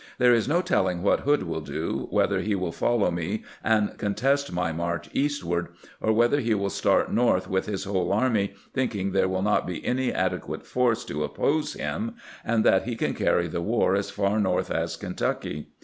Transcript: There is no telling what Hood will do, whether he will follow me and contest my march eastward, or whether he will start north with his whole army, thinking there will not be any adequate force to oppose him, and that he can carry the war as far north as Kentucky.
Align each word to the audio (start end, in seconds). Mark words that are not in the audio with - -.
There 0.17 0.33
is 0.33 0.47
no 0.47 0.63
telling 0.63 1.03
what 1.03 1.19
Hood 1.19 1.43
will 1.43 1.61
do, 1.61 2.07
whether 2.09 2.39
he 2.41 2.55
will 2.55 2.71
follow 2.71 3.11
me 3.11 3.43
and 3.63 3.95
contest 3.99 4.51
my 4.51 4.71
march 4.71 5.07
eastward, 5.13 5.67
or 6.01 6.11
whether 6.11 6.39
he 6.39 6.55
will 6.55 6.71
start 6.71 7.13
north 7.13 7.47
with 7.47 7.67
his 7.67 7.83
whole 7.83 8.11
army, 8.11 8.55
thinking 8.73 9.11
there 9.11 9.29
will 9.29 9.43
not 9.43 9.67
be 9.67 9.85
any 9.85 10.11
adequate 10.11 10.65
force 10.65 11.03
to 11.05 11.23
oppose 11.23 11.73
him, 11.73 12.15
and 12.43 12.63
that 12.63 12.85
he 12.85 12.95
can 12.95 13.13
carry 13.13 13.47
the 13.47 13.61
war 13.61 13.93
as 13.93 14.09
far 14.09 14.39
north 14.39 14.71
as 14.71 14.95
Kentucky. 14.95 15.67